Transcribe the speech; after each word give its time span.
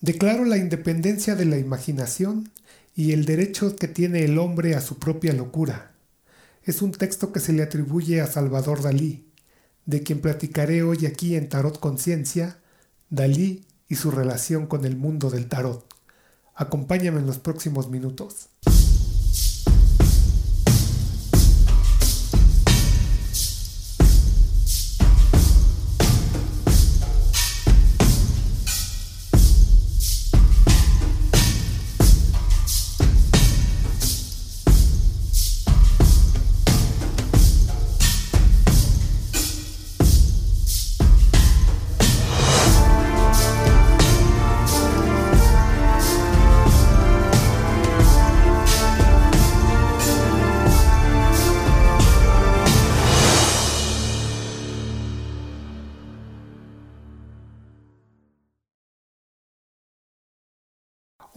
Declaro 0.00 0.44
la 0.44 0.56
independencia 0.56 1.34
de 1.34 1.44
la 1.44 1.58
imaginación 1.58 2.52
y 2.94 3.12
el 3.12 3.24
derecho 3.24 3.74
que 3.74 3.88
tiene 3.88 4.24
el 4.24 4.38
hombre 4.38 4.76
a 4.76 4.80
su 4.80 5.00
propia 5.00 5.32
locura. 5.32 5.90
Es 6.62 6.82
un 6.82 6.92
texto 6.92 7.32
que 7.32 7.40
se 7.40 7.52
le 7.52 7.64
atribuye 7.64 8.20
a 8.20 8.28
Salvador 8.28 8.80
Dalí, 8.80 9.26
de 9.86 10.04
quien 10.04 10.20
platicaré 10.20 10.84
hoy 10.84 11.06
aquí 11.06 11.34
en 11.34 11.48
Tarot 11.48 11.80
Conciencia, 11.80 12.58
Dalí 13.10 13.64
y 13.88 13.96
su 13.96 14.12
relación 14.12 14.68
con 14.68 14.84
el 14.84 14.96
mundo 14.96 15.30
del 15.30 15.48
tarot. 15.48 15.84
Acompáñame 16.54 17.18
en 17.18 17.26
los 17.26 17.38
próximos 17.38 17.90
minutos. 17.90 18.50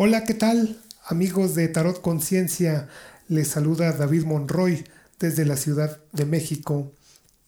Hola, 0.03 0.23
¿qué 0.23 0.33
tal? 0.33 0.81
Amigos 1.05 1.53
de 1.53 1.67
Tarot 1.67 2.01
Conciencia, 2.01 2.89
les 3.27 3.49
saluda 3.49 3.91
David 3.91 4.23
Monroy 4.23 4.83
desde 5.19 5.45
la 5.45 5.55
Ciudad 5.55 6.01
de 6.11 6.25
México 6.25 6.91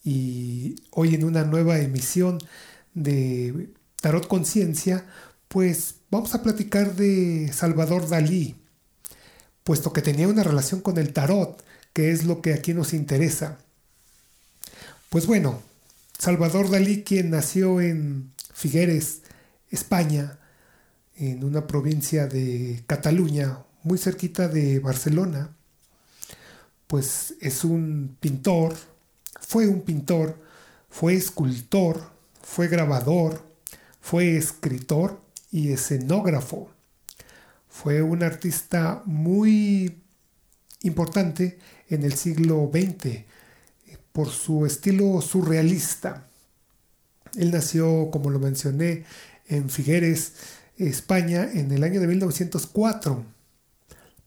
y 0.03 0.75
hoy 0.91 1.15
en 1.15 1.23
una 1.23 1.45
nueva 1.45 1.79
emisión 1.79 2.37
de 2.93 3.73
Tarot 3.99 4.27
Conciencia, 4.27 5.03
pues 5.47 5.95
vamos 6.11 6.35
a 6.35 6.43
platicar 6.43 6.95
de 6.95 7.51
Salvador 7.51 8.07
Dalí, 8.07 8.55
puesto 9.63 9.91
que 9.91 10.03
tenía 10.03 10.27
una 10.27 10.43
relación 10.43 10.79
con 10.79 10.99
el 10.99 11.11
tarot, 11.11 11.65
que 11.91 12.11
es 12.11 12.23
lo 12.23 12.43
que 12.43 12.53
aquí 12.53 12.75
nos 12.75 12.93
interesa. 12.93 13.57
Pues 15.09 15.25
bueno, 15.25 15.59
Salvador 16.19 16.69
Dalí, 16.69 17.01
quien 17.01 17.31
nació 17.31 17.81
en 17.81 18.31
Figueres, 18.53 19.21
España, 19.71 20.38
en 21.17 21.44
una 21.44 21.67
provincia 21.67 22.28
de 22.28 22.83
Cataluña, 22.88 23.59
muy 23.83 23.97
cerquita 23.97 24.47
de 24.47 24.80
Barcelona, 24.80 25.56
pues 26.88 27.36
es 27.42 27.64
un 27.64 28.17
pintor, 28.19 28.75
fue 29.41 29.67
un 29.67 29.81
pintor, 29.81 30.39
fue 30.89 31.16
escultor, 31.16 32.11
fue 32.41 32.67
grabador, 32.67 33.44
fue 34.00 34.38
escritor 34.38 35.19
y 35.52 35.72
escenógrafo. 35.72 36.69
Fue 37.69 38.02
un 38.02 38.22
artista 38.22 39.02
muy 39.06 40.03
importante 40.84 41.58
en 41.89 42.03
el 42.03 42.14
siglo 42.14 42.69
XX 42.72 43.23
por 44.11 44.30
su 44.30 44.66
estilo 44.66 45.22
surrealista. 45.22 46.28
Él 47.36 47.52
nació, 47.52 48.09
como 48.11 48.30
lo 48.30 48.39
mencioné, 48.39 49.06
en 49.47 49.69
Figueres, 49.69 50.34
España 50.77 51.49
en 51.53 51.71
el 51.71 51.83
año 51.83 52.02
de 52.02 52.07
1904. 52.07 53.23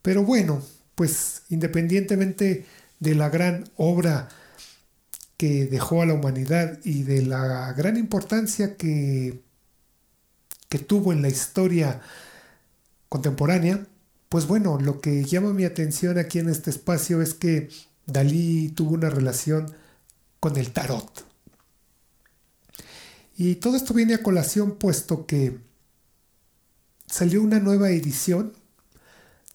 Pero 0.02 0.22
bueno, 0.22 0.62
pues 0.94 1.42
independientemente 1.48 2.66
de 3.00 3.14
la 3.14 3.28
gran 3.28 3.68
obra 3.76 4.28
que 5.36 5.66
dejó 5.66 6.02
a 6.02 6.06
la 6.06 6.14
humanidad 6.14 6.78
y 6.84 7.02
de 7.02 7.22
la 7.22 7.72
gran 7.74 7.96
importancia 7.96 8.76
que, 8.76 9.42
que 10.68 10.78
tuvo 10.78 11.12
en 11.12 11.22
la 11.22 11.28
historia 11.28 12.00
contemporánea, 13.08 13.86
pues 14.28 14.46
bueno, 14.46 14.78
lo 14.80 15.00
que 15.00 15.24
llama 15.24 15.52
mi 15.52 15.64
atención 15.64 16.18
aquí 16.18 16.38
en 16.38 16.48
este 16.48 16.70
espacio 16.70 17.20
es 17.22 17.34
que 17.34 17.68
Dalí 18.06 18.68
tuvo 18.70 18.94
una 18.94 19.10
relación 19.10 19.72
con 20.40 20.56
el 20.56 20.72
tarot. 20.72 21.24
Y 23.36 23.56
todo 23.56 23.76
esto 23.76 23.92
viene 23.92 24.14
a 24.14 24.22
colación 24.22 24.76
puesto 24.76 25.26
que 25.26 25.58
salió 27.06 27.42
una 27.42 27.60
nueva 27.60 27.90
edición 27.90 28.52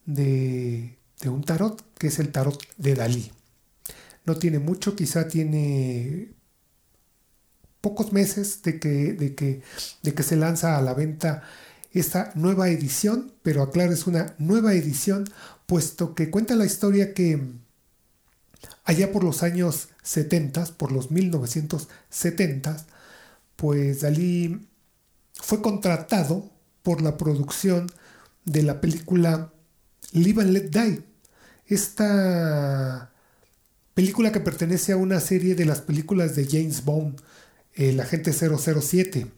de, 0.06 0.98
un 1.26 1.44
tarot, 1.44 1.84
que 1.98 2.08
es 2.08 2.20
el 2.20 2.32
tarot 2.32 2.62
de 2.78 2.96
Dalí. 2.96 3.32
No 4.26 4.38
tiene 4.38 4.60
mucho, 4.60 4.96
quizá 4.96 5.28
tiene 5.28 6.34
pocos 7.82 8.14
meses 8.14 8.62
de 8.62 8.80
que, 8.80 9.14
de 9.14 9.36
que, 9.36 9.62
de 10.04 10.14
que 10.14 10.24
se 10.24 10.36
lanza 10.36 10.78
a 10.78 10.82
la 10.82 10.94
venta 10.94 11.44
esta 11.92 12.32
nueva 12.36 12.70
edición, 12.70 13.34
pero 13.44 13.64
aclaro, 13.64 13.92
es 13.92 14.08
una 14.08 14.36
nueva 14.38 14.74
edición, 14.74 15.30
puesto 15.66 16.16
que 16.16 16.30
cuenta 16.30 16.56
la 16.56 16.66
historia 16.66 17.14
que 17.14 17.42
allá 18.84 19.12
por 19.12 19.24
los 19.24 19.44
años 19.44 19.90
70, 20.04 20.66
por 20.78 20.92
los 20.92 21.12
1970, 21.12 22.86
pues 23.56 24.02
Dalí 24.02 24.68
fue 25.34 25.62
contratado 25.62 26.50
por 26.84 27.02
la 27.02 27.18
producción 27.18 27.92
de 28.46 28.64
la 28.64 28.82
película 28.82 29.54
Live 30.12 30.42
and 30.42 30.52
Let 30.52 30.70
Die. 30.70 31.04
Esta 31.68 33.12
película 33.94 34.32
que 34.32 34.40
pertenece 34.40 34.92
a 34.92 34.98
una 34.98 35.20
serie 35.20 35.56
de 35.56 35.66
las 35.66 35.82
películas 35.82 36.36
de 36.36 36.46
James 36.46 36.84
Bond, 36.84 37.22
el 37.74 38.00
agente 38.00 38.34
007. 38.34 39.32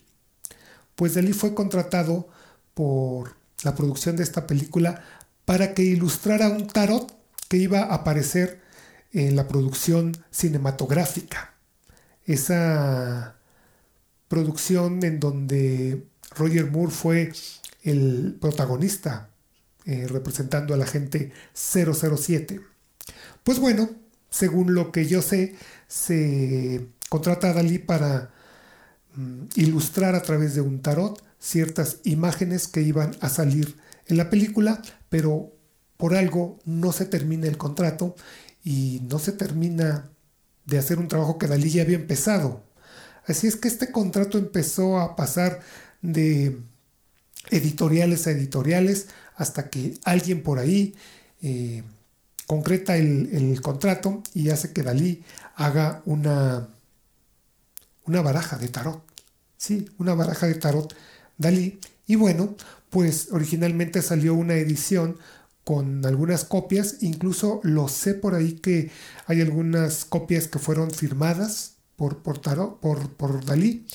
Pues 0.96 1.16
Dalí 1.16 1.34
fue 1.34 1.54
contratado 1.54 2.30
por 2.74 3.36
la 3.64 3.76
producción 3.76 4.16
de 4.16 4.24
esta 4.24 4.48
película 4.48 5.04
para 5.46 5.74
que 5.74 5.84
ilustrara 5.84 6.50
un 6.50 6.68
tarot 6.68 7.14
que 7.50 7.58
iba 7.58 7.82
a 7.82 7.96
aparecer 7.96 8.62
en 9.12 9.36
la 9.36 9.48
producción 9.48 10.14
cinematográfica. 10.32 11.54
Esa 12.26 13.36
producción 14.28 15.04
en 15.04 15.20
donde 15.20 16.08
Roger 16.36 16.70
Moore 16.70 16.92
fue 16.92 17.32
el 17.84 18.38
protagonista 18.40 19.30
eh, 19.86 20.08
representando 20.08 20.74
a 20.74 20.78
la 20.78 20.86
gente 20.86 21.32
007. 21.54 22.62
Pues 23.44 23.60
bueno, 23.60 23.90
según 24.30 24.74
lo 24.74 24.92
que 24.92 25.06
yo 25.06 25.22
sé, 25.22 25.56
se 25.88 26.88
contrata 27.10 27.50
a 27.50 27.54
Dalí 27.54 27.80
para 27.80 28.32
mm, 29.16 29.46
ilustrar 29.56 30.16
a 30.16 30.22
través 30.22 30.56
de 30.56 30.62
un 30.62 30.82
tarot 30.82 31.22
ciertas 31.40 31.98
imágenes 32.06 32.68
que 32.68 32.82
iban 32.82 33.16
a 33.20 33.28
salir 33.28 33.78
en 34.08 34.18
la 34.18 34.30
película, 34.30 34.82
pero 35.10 35.52
por 35.98 36.16
algo 36.16 36.60
no 36.66 36.94
se 36.94 37.06
termina 37.06 37.48
el 37.48 37.58
contrato 37.58 38.16
y 38.64 39.02
no 39.10 39.20
se 39.20 39.34
termina 39.34 40.10
de 40.66 40.78
hacer 40.78 40.98
un 41.00 41.10
trabajo 41.10 41.38
que 41.38 41.48
Dalí 41.48 41.70
ya 41.70 41.84
había 41.84 41.98
empezado. 41.98 42.64
Así 43.26 43.48
es 43.48 43.56
que 43.56 43.68
este 43.68 43.92
contrato 43.92 44.38
empezó 44.38 45.00
a 45.00 45.16
pasar 45.16 45.62
de 46.04 46.60
editoriales 47.50 48.28
a 48.28 48.32
editoriales 48.32 49.08
hasta 49.36 49.70
que 49.70 49.98
alguien 50.04 50.44
por 50.44 50.60
ahí 50.60 50.94
eh, 51.42 51.84
concreta 52.46 52.96
el, 52.98 53.60
contrato 53.62 54.22
y 54.36 54.50
hace 54.50 54.74
que 54.74 54.84
Dalí 54.84 55.24
haga 55.56 56.04
una, 56.06 56.68
una 58.06 58.22
baraja 58.22 58.58
de 58.58 58.68
tarot. 58.68 59.02
Sí, 59.58 59.90
una 59.98 60.14
baraja 60.14 60.46
de 60.46 60.56
tarot 60.56 60.94
Dalí. 61.38 61.80
Y 62.06 62.16
bueno, 62.16 62.56
pues 62.90 63.30
originalmente 63.32 64.02
salió 64.02 64.36
una 64.36 64.56
edición 64.56 65.18
con 65.64 66.06
algunas 66.06 66.44
copias, 66.44 66.98
incluso 67.02 67.62
lo 67.64 67.88
sé 67.88 68.14
por 68.14 68.36
ahí 68.36 68.54
que 68.54 68.92
hay 69.26 69.42
algunas 69.42 70.04
copias 70.04 70.48
que 70.50 70.60
fueron 70.60 70.92
firmadas 70.92 71.76
por, 71.96 72.18
por, 72.18 72.42
por, 72.42 73.10
por 73.16 73.46
Dalí 73.46 73.86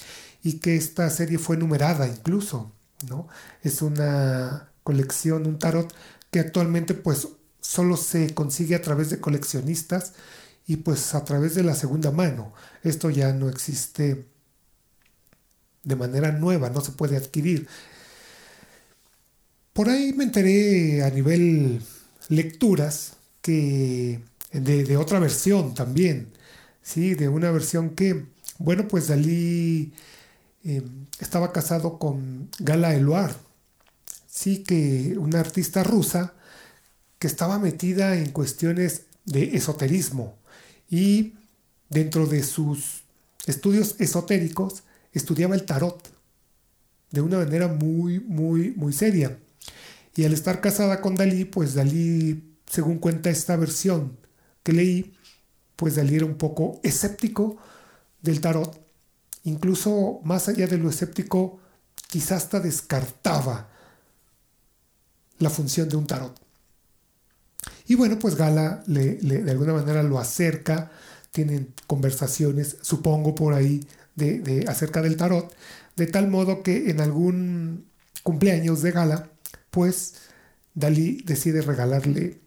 y 0.49 0.61
que 0.61 0.77
esta 0.77 1.11
serie 1.11 1.37
fue 1.37 1.59
numerada 1.59 2.09
incluso, 2.09 2.73
¿no? 3.07 3.29
Es 3.63 3.83
una 3.83 4.71
colección, 4.83 5.47
un 5.47 5.59
tarot 5.59 5.93
que 6.31 6.41
actualmente 6.41 6.95
pues 6.95 7.29
solo 7.61 7.99
se 7.99 8.33
consigue 8.33 8.75
a 8.75 8.81
través 8.81 9.11
de 9.11 9.21
coleccionistas 9.21 10.15
y 10.67 10.77
pues 10.77 11.15
a 11.15 11.23
través 11.23 11.55
de 11.55 11.65
la 11.65 11.75
segunda 11.75 12.13
mano. 12.13 12.55
Esto 12.83 13.11
ya 13.11 13.35
no 13.35 13.51
existe 13.51 14.25
de 15.85 15.97
manera 15.97 16.33
nueva, 16.33 16.71
no 16.71 16.81
se 16.81 16.93
puede 16.93 17.19
adquirir. 17.19 17.69
Por 19.75 19.91
ahí 19.91 20.15
me 20.15 20.25
enteré 20.25 21.03
a 21.05 21.11
nivel 21.11 21.83
lecturas 22.31 23.19
que 23.43 24.23
de, 24.53 24.97
otra 24.97 25.19
versión 25.19 25.75
también, 25.75 26.33
¿sí? 26.81 27.15
De 27.15 27.29
una 27.29 27.51
versión 27.51 27.91
que, 27.91 28.25
bueno, 28.59 28.89
pues 28.89 29.09
Dalí 29.09 29.93
Em, 30.69 31.07
estaba 31.19 31.51
casado 31.51 31.99
con 31.99 32.51
Gala 32.59 32.95
Eluard, 32.95 33.35
sí 34.27 34.65
que 34.65 35.15
una 35.17 35.41
artista 35.41 35.83
rusa 35.83 36.35
que 37.19 37.27
estaba 37.27 37.59
metida 37.59 38.17
en 38.19 38.33
cuestiones 38.33 39.05
de 39.25 39.57
esoterismo 39.57 40.37
y 40.91 41.33
dentro 41.89 42.27
de 42.27 42.43
sus 42.43 43.01
estudios 43.47 43.95
esotéricos 43.99 44.83
estudiaba 45.15 45.55
el 45.55 45.65
tarot 45.65 46.07
de 47.13 47.23
una 47.23 47.39
manera 47.39 47.69
muy, 47.69 48.21
muy, 48.21 48.75
muy 48.77 48.93
seria. 48.93 49.39
Y 50.17 50.27
al 50.27 50.35
estar 50.35 50.61
casada 50.61 51.01
con 51.01 51.15
Dalí, 51.15 51.47
pues 51.47 51.73
Dalí, 51.73 52.45
según 52.67 52.99
cuenta 52.99 53.31
esta 53.31 53.57
versión 53.57 54.19
que 54.63 54.75
leí, 54.75 55.15
pues 55.77 55.97
Dalí 55.97 56.17
era 56.17 56.27
un 56.27 56.37
poco 56.37 56.79
escéptico 56.83 57.57
del 58.21 58.43
tarot. 58.43 58.88
Incluso 59.49 60.21
más 60.25 60.49
allá 60.49 60.67
de 60.67 60.77
lo 60.77 60.91
escéptico, 60.91 61.59
quizás 62.07 62.45
hasta 62.45 62.61
descartaba 62.61 63.71
la 65.39 65.49
función 65.49 65.89
de 65.89 65.97
un 65.97 66.07
tarot. 66.07 66.39
Y 67.87 67.95
bueno, 67.95 68.19
pues 68.19 68.37
Gala 68.37 68.83
le, 68.87 69.15
de 69.17 69.51
alguna 69.51 69.73
manera 69.73 70.03
lo 70.03 70.19
acerca, 70.19 70.91
tienen 71.33 71.73
conversaciones, 71.87 72.77
supongo 72.83 73.35
por 73.35 73.55
ahí, 73.55 73.87
de, 74.17 74.67
acerca 74.69 75.01
del 75.01 75.17
tarot, 75.17 75.51
de 75.97 76.07
tal 76.07 76.29
modo 76.29 76.63
que 76.63 76.91
en 76.91 77.01
algún 77.01 77.87
cumpleaños 78.23 78.83
de 78.83 78.91
Gala, 78.91 79.31
pues 79.71 80.15
Dalí 80.75 81.23
decide 81.25 81.63
regalarle 81.63 82.41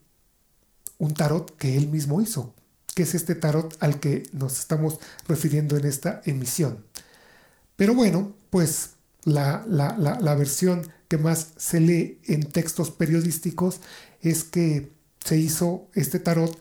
un 1.00 1.16
tarot 1.16 1.58
que 1.58 1.78
él 1.78 1.88
mismo 1.88 2.22
hizo, 2.22 2.54
que 2.96 3.04
es 3.04 3.16
este 3.16 3.36
tarot 3.36 3.76
al 3.80 4.00
que 4.00 4.24
nos 4.34 4.60
estamos 4.60 5.00
refiriendo 5.28 5.78
en 5.78 5.86
esta 5.86 6.22
emisión. 6.26 6.86
Pero 7.76 7.96
bueno, 7.96 8.36
pues 8.50 8.92
la, 9.24 9.66
la, 9.68 10.36
versión 10.36 10.88
que 11.08 11.18
más 11.18 11.50
se 11.58 11.80
lee 11.80 12.20
en 12.26 12.44
textos 12.44 12.92
periodísticos 12.92 13.80
es 14.22 14.44
que 14.44 14.92
se 15.24 15.38
hizo 15.38 15.88
este 15.94 16.20
tarot, 16.20 16.58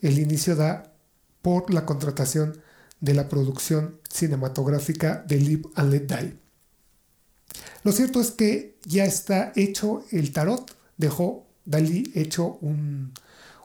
el 0.00 0.18
inicio 0.18 0.56
da 0.56 0.92
por 1.40 1.72
la 1.72 1.86
contratación 1.86 2.60
de 3.00 3.14
la 3.14 3.28
producción 3.28 4.00
cinematográfica 4.08 5.24
de 5.26 5.36
Live 5.36 5.68
and 5.74 5.92
Let 5.92 6.06
Die. 6.06 6.36
Lo 7.82 7.92
cierto 7.92 8.20
es 8.20 8.30
que 8.30 8.78
ya 8.84 9.04
está 9.04 9.52
hecho 9.56 10.04
el 10.10 10.32
tarot, 10.32 10.74
dejó 10.96 11.46
Dalí 11.64 12.10
hecho 12.14 12.58
un, 12.60 13.12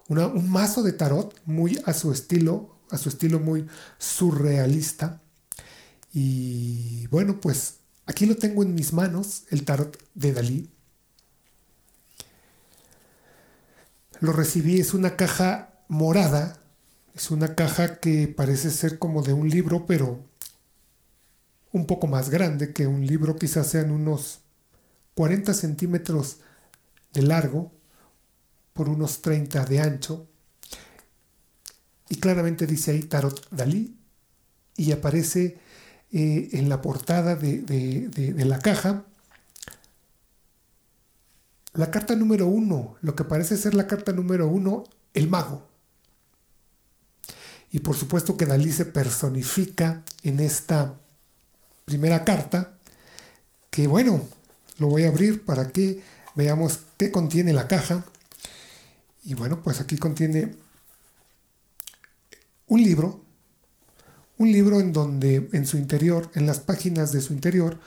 un 0.08 0.50
mazo 0.50 0.84
de 0.84 0.94
tarot 0.94 1.40
muy 1.46 1.82
a 1.86 1.94
su 1.94 2.12
estilo, 2.12 2.78
a 2.90 2.98
su 2.98 3.10
estilo 3.10 3.40
muy 3.40 3.68
surrealista. 3.98 5.22
Y 6.14 7.08
bueno, 7.08 7.40
pues 7.42 7.80
aquí 8.06 8.26
lo 8.26 8.36
tengo 8.36 8.64
en 8.64 8.74
mis 8.74 8.94
manos, 8.94 9.44
el 9.50 9.66
tarot 9.66 9.98
de 10.14 10.34
Dalí. 10.34 10.70
Lo 14.20 14.32
recibí, 14.32 14.80
es 14.80 14.94
una 14.94 15.16
caja 15.16 15.74
morada, 15.88 16.60
es 17.14 17.30
una 17.30 17.56
caja 17.56 18.00
que 18.00 18.28
parece 18.28 18.72
ser 18.72 18.98
como 18.98 19.22
de 19.22 19.34
un 19.34 19.50
libro, 19.50 19.86
pero 19.86 20.24
un 21.72 21.86
poco 21.86 22.08
más 22.08 22.30
grande 22.30 22.74
que 22.74 22.88
un 22.88 23.06
libro, 23.06 23.36
quizás 23.36 23.68
sean 23.68 23.92
unos 23.92 24.40
40 25.14 25.54
centímetros 25.54 26.38
de 27.14 27.22
largo 27.24 27.77
por 28.78 28.88
unos 28.88 29.22
30 29.22 29.66
de 29.66 29.82
ancho. 29.82 30.28
Y 32.08 32.16
claramente 32.16 32.66
dice 32.66 32.92
ahí 32.92 33.02
Tarot 33.04 33.50
Dalí 33.50 33.98
y 34.78 34.94
aparece 34.94 35.60
eh, 36.12 36.50
en 36.54 36.70
la 36.70 36.82
portada 36.82 37.36
de, 37.36 37.60
de 37.60 38.46
la 38.46 38.60
caja 38.60 39.04
la 41.78 41.92
carta 41.92 42.16
número 42.16 42.48
uno, 42.48 42.98
lo 43.02 43.16
que 43.16 43.24
parece 43.24 43.56
ser 43.56 43.76
la 43.76 43.86
carta 43.86 44.12
número 44.12 44.48
uno, 44.48 44.84
el 45.14 45.30
mago. 45.30 45.68
Y 47.72 47.80
por 47.80 47.96
supuesto 47.96 48.36
que 48.36 48.48
Dalí 48.48 48.72
se 48.72 48.86
personifica 48.86 50.04
en 50.24 50.40
esta 50.40 50.96
primera 51.86 52.26
carta, 52.26 52.74
que 53.70 53.86
bueno, 53.86 54.28
lo 54.80 54.88
voy 54.88 55.04
a 55.04 55.10
abrir 55.10 55.46
para 55.46 55.70
que 55.70 56.02
veamos 56.34 56.80
qué 56.98 57.12
contiene 57.12 57.54
la 57.54 57.68
caja. 57.68 58.06
Y 59.28 59.34
bueno, 59.34 59.62
pues 59.62 59.82
aquí 59.82 59.98
contiene 59.98 60.56
un 62.68 62.82
libro, 62.82 63.26
un 64.38 64.54
libro 64.54 64.80
en 64.80 64.94
donde 64.94 65.50
en 65.52 65.66
su 65.66 65.76
interior, 65.76 66.32
en 66.34 66.48
las 66.48 66.62
páginas 66.62 67.12
de 67.12 67.20
su 67.20 67.34
interior, 67.34 67.78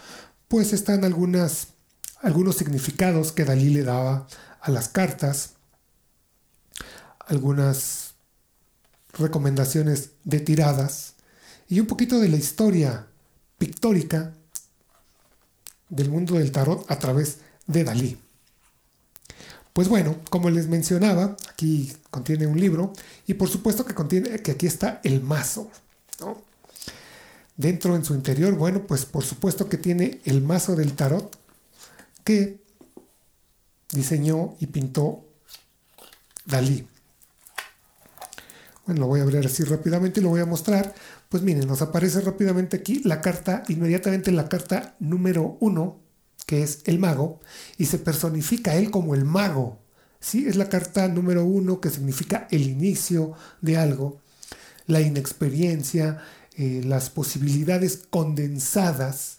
pues 0.49 0.75
están 0.75 1.03
algunas 1.03 1.69
algunos 2.21 2.57
significados 2.57 3.33
que 3.33 3.47
Dalí 3.47 3.71
le 3.71 3.85
daba 3.85 4.27
a 4.61 4.71
las 4.71 4.91
cartas, 4.91 5.55
algunas 7.21 8.13
recomendaciones 9.15 10.11
de 10.25 10.41
tiradas 10.41 11.15
y 11.69 11.81
un 11.81 11.87
poquito 11.87 12.19
de 12.19 12.29
la 12.29 12.37
historia 12.37 13.07
pictórica 13.57 14.35
del 15.89 16.11
mundo 16.11 16.35
del 16.35 16.53
tarot 16.53 16.85
a 16.91 16.99
través 16.99 17.39
de 17.67 17.85
Dalí. 17.85 18.19
Pues 19.73 19.89
bueno, 19.89 20.17
como 20.31 20.51
les 20.51 20.69
mencionaba, 20.69 21.37
aquí 21.51 21.93
contiene 22.11 22.47
un 22.47 22.61
libro 22.61 22.93
y 23.27 23.35
por 23.35 23.49
supuesto 23.49 23.85
que 23.85 23.95
contiene 23.95 24.41
que 24.41 24.53
aquí 24.53 24.67
está 24.67 25.01
el 25.05 25.23
mazo. 25.23 25.71
Dentro 27.57 27.95
en 27.95 28.05
su 28.05 28.15
interior, 28.15 28.55
bueno, 28.55 28.87
pues 28.87 29.05
por 29.05 29.25
supuesto 29.25 29.69
que 29.69 29.77
tiene 29.77 30.21
el 30.25 30.43
mazo 30.43 30.75
del 30.77 30.95
tarot 30.95 31.39
que 32.25 32.61
diseñó 33.93 34.57
y 34.61 34.67
pintó 34.67 35.25
Dalí. 36.47 36.87
Bueno, 38.87 39.03
lo 39.03 39.07
voy 39.07 39.21
a 39.21 39.23
abrir 39.23 39.45
así 39.47 39.63
rápidamente 39.63 40.21
y 40.21 40.23
lo 40.23 40.31
voy 40.31 40.41
a 40.41 40.47
mostrar. 40.47 40.95
Pues 41.29 41.43
miren, 41.43 41.69
nos 41.69 41.81
aparece 41.81 42.21
rápidamente 42.23 42.77
aquí 42.77 43.03
la 43.05 43.21
carta, 43.21 43.63
inmediatamente 43.69 44.33
la 44.33 44.49
carta 44.49 44.97
número 44.99 45.57
uno, 45.61 46.01
que 46.51 46.65
es 46.65 46.81
el 46.87 46.99
mago, 46.99 47.39
y 47.79 47.87
se 47.87 48.01
personifica 48.01 48.75
él 48.75 48.91
como 48.91 49.15
el 49.15 49.25
mago. 49.25 49.79
¿sí? 50.19 50.49
Es 50.49 50.57
la 50.57 50.69
carta 50.69 51.07
número 51.07 51.45
uno 51.45 51.81
que 51.81 51.91
significa 51.91 52.49
el 52.51 52.63
inicio 52.63 53.35
de 53.61 53.77
algo, 53.77 54.21
la 54.89 55.01
inexperiencia, 55.01 56.21
eh, 56.57 56.83
las 56.85 57.09
posibilidades 57.09 58.03
condensadas 58.11 59.39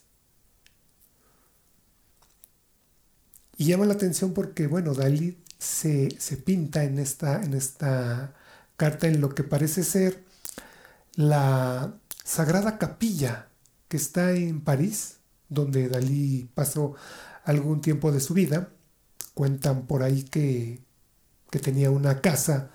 Y 3.57 3.65
llama 3.65 3.85
la 3.85 3.93
atención 3.93 4.33
porque, 4.33 4.67
bueno, 4.67 4.93
Dalí 4.93 5.37
se, 5.59 6.09
pinta 6.43 6.83
en 6.83 6.97
esta, 6.97 7.43
en 7.43 7.53
esta 7.53 8.33
carta 8.77 9.07
en 9.07 9.21
lo 9.21 9.35
que 9.35 9.43
parece 9.43 9.83
ser 9.83 10.23
la 11.15 11.93
Sagrada 12.23 12.79
Capilla 12.79 13.49
que 13.87 13.97
está 13.97 14.31
en 14.31 14.61
París, 14.61 15.17
donde 15.51 15.89
Dalí 15.89 16.49
pasó 16.55 16.95
algún 17.43 17.81
tiempo 17.81 18.11
de 18.11 18.21
su 18.21 18.33
vida. 18.33 18.69
Cuentan 19.35 19.85
por 19.85 20.01
ahí 20.01 20.23
que, 20.23 20.81
tenía 21.61 21.91
una 21.91 22.21
casa 22.21 22.71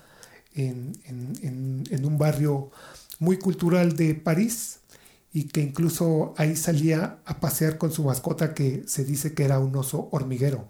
en, 0.53 0.93
en, 1.05 2.05
un 2.05 2.17
barrio 2.19 2.71
muy 3.19 3.37
cultural 3.39 3.95
de 3.95 4.13
París 4.13 4.81
y 5.33 5.45
que 5.45 5.61
incluso 5.61 6.35
ahí 6.37 6.55
salía 6.55 7.19
a 7.25 7.39
pasear 7.39 7.79
con 7.79 7.91
su 7.91 8.03
mascota 8.03 8.53
que 8.53 8.83
se 8.87 9.03
dice 9.03 9.33
que 9.33 9.45
era 9.45 9.57
un 9.59 9.75
oso 9.75 10.09
hormiguero. 10.11 10.69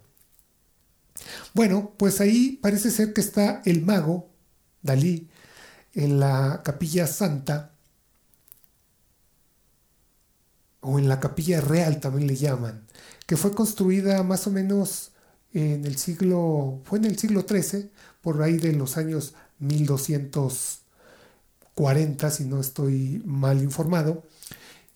Bueno, 1.53 1.91
pues 1.97 2.21
ahí 2.21 2.59
parece 2.61 2.91
ser 2.91 3.13
que 3.13 3.21
está 3.21 3.61
el 3.65 3.83
mago, 3.83 4.29
Dalí, 4.81 5.29
en 5.93 6.19
la 6.19 6.61
capilla 6.63 7.07
santa, 7.07 7.76
o 10.81 10.99
en 10.99 11.09
la 11.09 11.19
capilla 11.19 11.61
real 11.61 11.99
también 11.99 12.27
le 12.27 12.35
llaman, 12.35 12.85
que 13.25 13.37
fue 13.37 13.53
construida 13.53 14.23
más 14.23 14.47
o 14.47 14.51
menos 14.51 15.11
en 15.53 15.85
el 15.85 15.97
siglo, 15.97 16.81
fue 16.83 16.99
en 16.99 17.05
el 17.05 17.17
siglo 17.17 17.45
XIII, 17.47 17.89
por 18.21 18.41
ahí 18.41 18.57
de 18.57 18.73
los 18.73 18.97
años 18.97 19.35
1240, 19.59 22.31
si 22.31 22.45
no 22.45 22.59
estoy 22.59 23.21
mal 23.25 23.61
informado. 23.61 24.23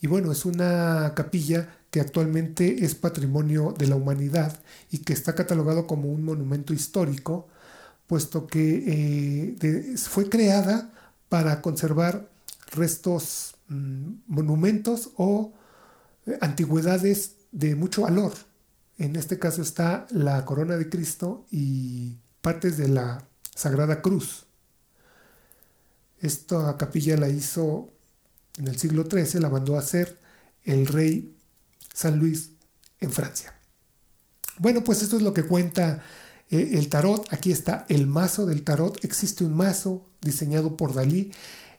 Y 0.02 0.08
bueno, 0.08 0.32
es 0.32 0.46
una 0.46 1.14
capilla 1.16 1.70
que 1.92 2.00
actualmente 2.00 2.86
es 2.86 2.96
patrimonio 2.96 3.74
de 3.78 3.88
la 3.88 3.96
humanidad 3.96 4.60
y 4.90 5.00
que 5.00 5.14
está 5.14 5.36
catalogado 5.36 5.88
como 5.88 6.10
un 6.10 6.24
monumento 6.24 6.74
histórico, 6.74 7.48
puesto 8.08 8.48
que 8.48 9.56
eh, 9.62 9.98
fue 9.98 10.30
creada 10.30 10.92
para 11.30 11.62
conservar 11.62 12.30
restos, 12.72 13.56
mm, 13.68 14.14
monumentos 14.28 15.12
o 15.18 15.54
antigüedades 16.42 17.36
de 17.52 17.76
mucho 17.76 18.04
valor. 18.04 18.34
En 18.98 19.16
este 19.16 19.40
caso 19.40 19.62
está 19.62 20.06
la 20.12 20.46
corona 20.46 20.78
de 20.78 20.90
Cristo 20.90 21.46
y 21.52 22.18
partes 22.42 22.78
de 22.78 22.88
la 22.88 23.28
Sagrada 23.56 24.02
Cruz. 24.02 24.46
Esta 26.20 26.78
capilla 26.78 27.18
la 27.18 27.30
hizo 27.30 27.90
en 28.58 28.68
el 28.68 28.78
siglo 28.78 29.06
XIII, 29.10 29.42
la 29.42 29.50
mandó 29.50 29.76
a 29.76 29.80
hacer 29.80 30.20
el 30.64 30.86
rey 30.86 31.36
San 31.94 32.20
Luis 32.20 32.52
en 33.00 33.12
Francia. 33.12 33.56
Bueno, 34.60 34.84
pues 34.84 35.02
esto 35.02 35.18
es 35.18 35.24
lo 35.24 35.34
que 35.34 35.44
cuenta 35.44 36.04
eh, 36.52 36.72
el 36.74 36.90
tarot. 36.90 37.32
Aquí 37.34 37.52
está 37.52 37.86
el 37.90 38.06
mazo 38.06 38.46
del 38.46 38.64
tarot. 38.64 39.04
Existe 39.04 39.44
un 39.44 39.56
mazo 39.56 40.06
diseñado 40.22 40.78
por 40.78 40.94
Dalí, 40.94 41.32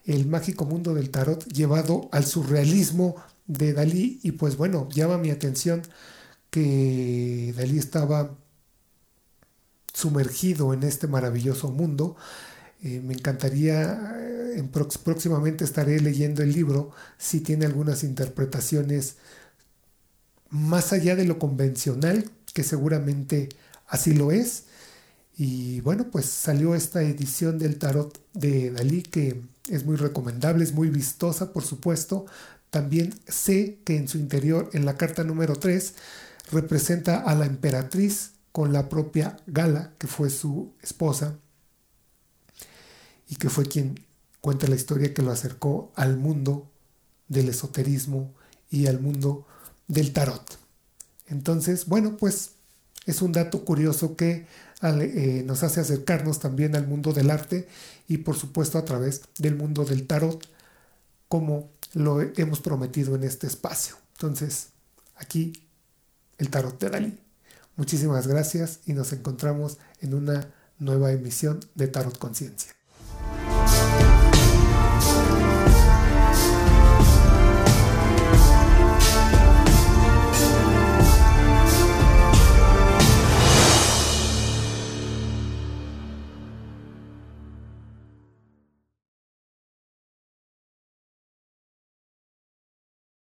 el 0.04 0.26
mágico 0.26 0.64
mundo 0.64 0.94
del 0.94 1.11
tarot 1.11 1.46
llevado 1.46 2.08
al 2.11 2.26
surrealismo 2.26 3.14
de 3.46 3.72
Dalí. 3.72 4.20
Y 4.22 4.32
pues 4.32 4.56
bueno, 4.56 4.88
llama 4.90 5.18
mi 5.18 5.30
atención 5.30 5.82
que 6.50 7.54
Dalí 7.56 7.78
estaba 7.78 8.37
sumergido 9.92 10.72
en 10.75 10.82
este 10.82 11.06
maravilloso 11.06 11.70
mundo. 11.70 12.16
Eh, 12.82 13.00
me 13.00 13.14
encantaría, 13.14 14.16
eh, 14.18 14.54
en 14.58 14.68
próximamente 14.68 15.64
estaré 15.64 16.00
leyendo 16.00 16.42
el 16.42 16.52
libro 16.52 16.90
si 17.18 17.40
tiene 17.40 17.66
algunas 17.66 18.02
interpretaciones 18.02 19.16
más 20.50 20.92
allá 20.92 21.16
de 21.16 21.25
lo 21.25 21.38
convencional, 21.38 22.30
que 22.52 22.62
seguramente 22.64 23.49
así 23.87 24.12
lo 24.14 24.32
es. 24.32 24.64
Y 25.37 25.80
bueno, 25.80 26.11
pues 26.11 26.26
salió 26.26 26.75
esta 26.75 27.02
edición 27.02 27.58
del 27.58 27.78
tarot 27.78 28.20
de 28.34 28.70
Dalí 28.70 29.02
que 29.02 29.40
es 29.70 29.84
muy 29.84 29.96
recomendable, 29.96 30.64
es 30.64 30.72
muy 30.72 30.90
vistosa, 30.90 31.52
por 31.52 31.64
supuesto. 31.64 32.26
También 32.72 33.14
sé 33.28 33.80
que 33.84 33.98
en 33.98 34.08
su 34.08 34.16
interior, 34.16 34.70
en 34.72 34.86
la 34.86 34.96
carta 34.96 35.24
número 35.24 35.56
3, 35.56 35.92
representa 36.52 37.20
a 37.20 37.34
la 37.34 37.44
emperatriz 37.44 38.30
con 38.50 38.72
la 38.72 38.88
propia 38.88 39.36
Gala, 39.46 39.92
que 39.98 40.06
fue 40.06 40.30
su 40.30 40.72
esposa, 40.80 41.36
y 43.28 43.36
que 43.36 43.50
fue 43.50 43.66
quien 43.66 44.00
cuenta 44.40 44.68
la 44.68 44.76
historia 44.76 45.12
que 45.12 45.20
lo 45.20 45.32
acercó 45.32 45.92
al 45.96 46.16
mundo 46.16 46.70
del 47.28 47.50
esoterismo 47.50 48.32
y 48.70 48.86
al 48.86 49.00
mundo 49.00 49.46
del 49.86 50.14
tarot. 50.14 50.58
Entonces, 51.26 51.84
bueno, 51.84 52.16
pues 52.16 52.52
es 53.04 53.20
un 53.20 53.32
dato 53.32 53.66
curioso 53.66 54.16
que 54.16 54.46
eh, 54.82 55.42
nos 55.44 55.62
hace 55.62 55.80
acercarnos 55.80 56.40
también 56.40 56.74
al 56.74 56.86
mundo 56.86 57.12
del 57.12 57.30
arte 57.30 57.68
y 58.08 58.16
por 58.16 58.38
supuesto 58.38 58.78
a 58.78 58.86
través 58.86 59.20
del 59.36 59.56
mundo 59.56 59.84
del 59.84 60.06
tarot, 60.06 60.48
como 61.28 61.68
lo 61.94 62.20
hemos 62.20 62.61
prometido 62.61 63.14
en 63.14 63.25
este 63.25 63.46
espacio. 63.46 63.96
Entonces, 64.14 64.68
aquí 65.16 65.68
el 66.38 66.50
tarot 66.50 66.78
de 66.78 66.90
Dalí. 66.90 67.18
Muchísimas 67.76 68.26
gracias 68.26 68.80
y 68.87 68.92
nos 68.92 69.12
encontramos 69.12 69.78
en 70.00 70.14
una 70.14 70.52
nueva 70.78 71.12
emisión 71.12 71.61
de 71.75 71.88
Tarot 71.88 72.18
Conciencia. 72.18 72.75